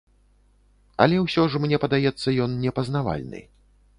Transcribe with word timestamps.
Але 1.05 1.19
ўсё 1.25 1.43
ж, 1.51 1.61
мне 1.65 1.77
падаецца, 1.85 2.27
ён 2.47 2.57
непазнавальны. 2.65 3.45